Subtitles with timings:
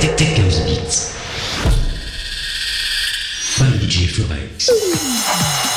[0.00, 1.12] Technos Beats.
[3.58, 5.67] By DJ Forex.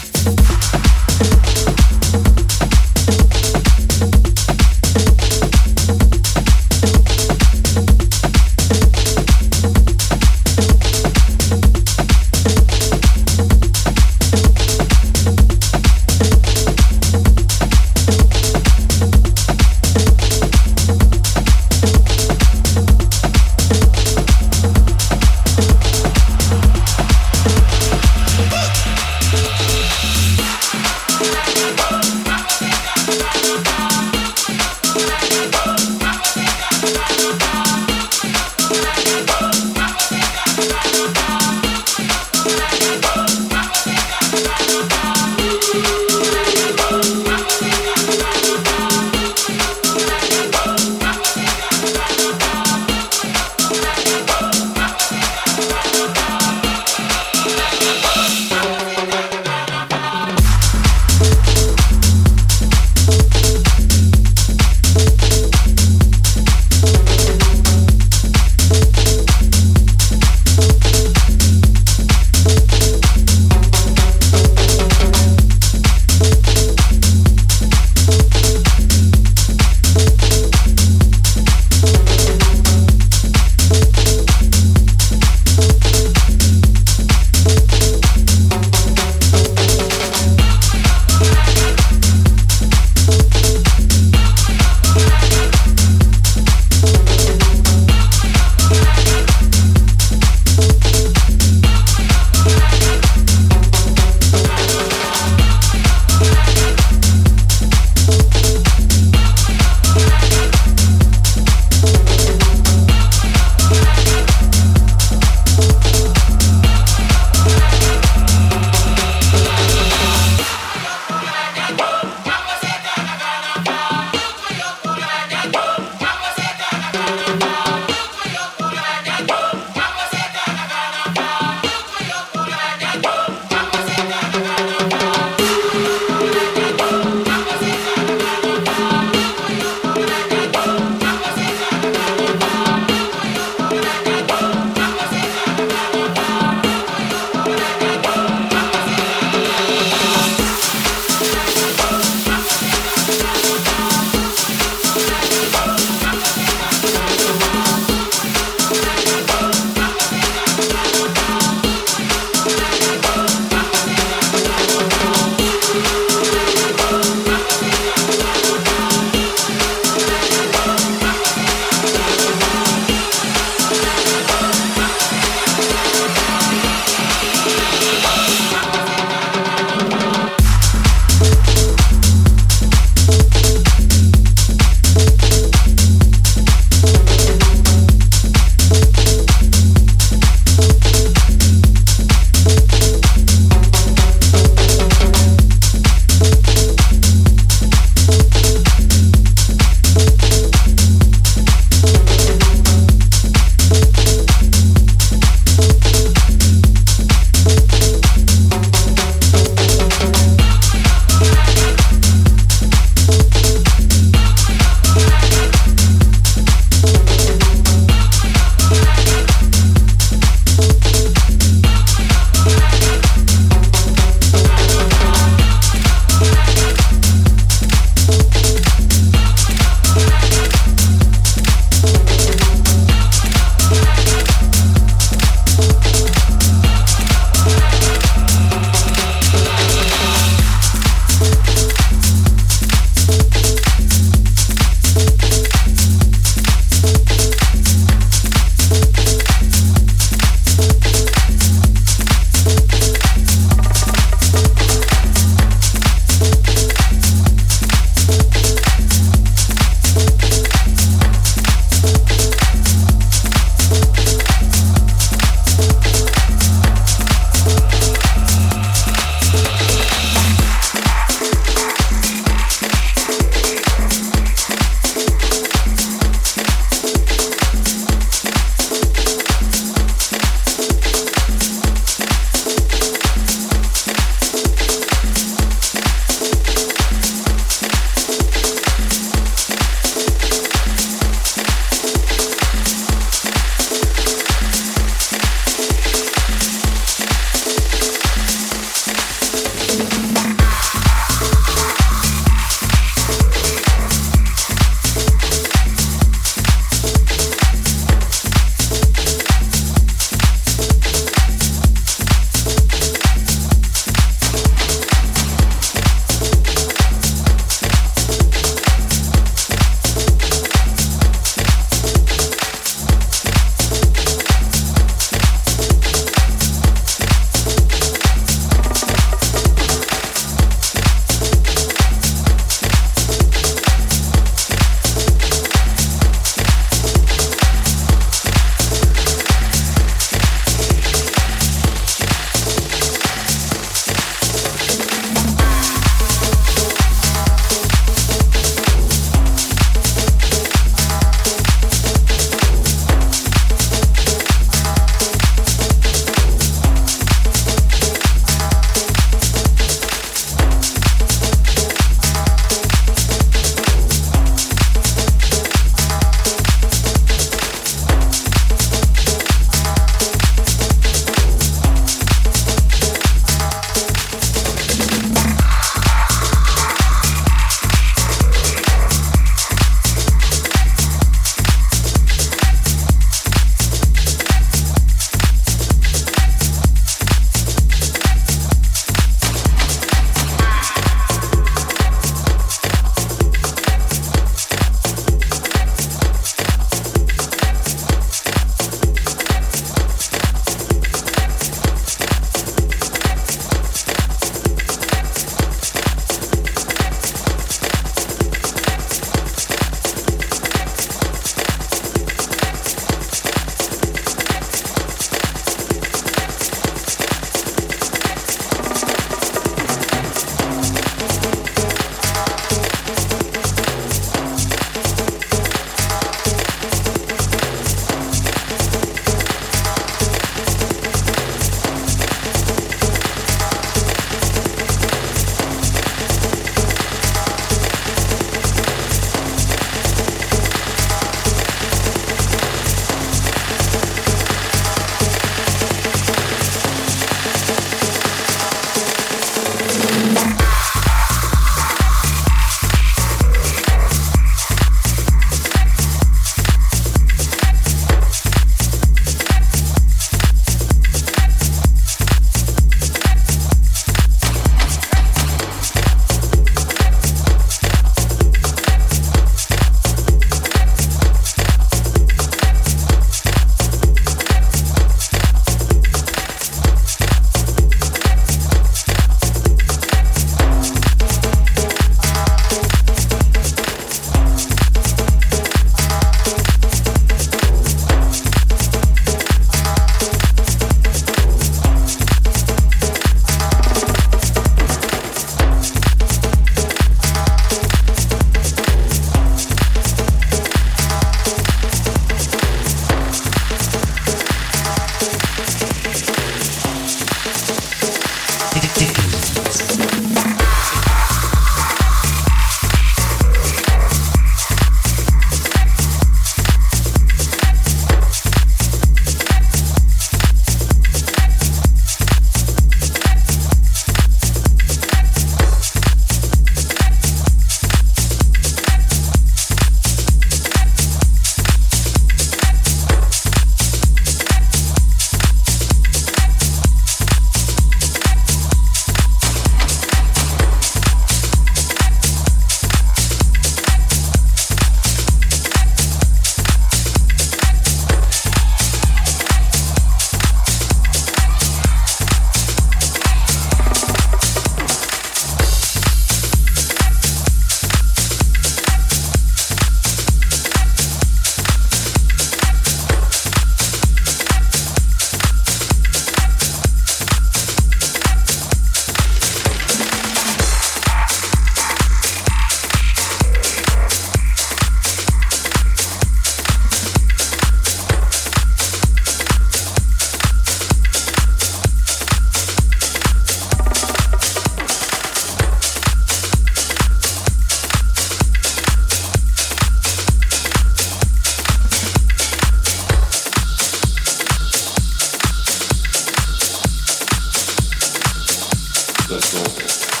[599.11, 600.00] the this.